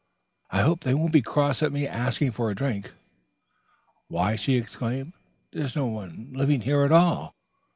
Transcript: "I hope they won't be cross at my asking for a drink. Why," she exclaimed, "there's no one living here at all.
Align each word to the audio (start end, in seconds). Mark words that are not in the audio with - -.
"I 0.49 0.63
hope 0.63 0.79
they 0.81 0.95
won't 0.95 1.13
be 1.13 1.21
cross 1.21 1.61
at 1.61 1.71
my 1.71 1.85
asking 1.85 2.31
for 2.31 2.49
a 2.49 2.55
drink. 2.55 2.91
Why," 4.07 4.35
she 4.35 4.55
exclaimed, 4.55 5.13
"there's 5.51 5.75
no 5.75 5.85
one 5.85 6.29
living 6.33 6.61
here 6.61 6.81
at 6.85 6.91
all. 6.91 7.35